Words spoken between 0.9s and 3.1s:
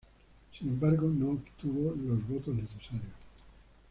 no obtuvo los votos necesarios.